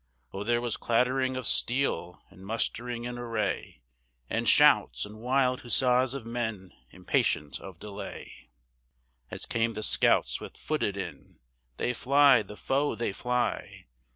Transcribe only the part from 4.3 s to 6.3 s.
And shouts and wild huzzas of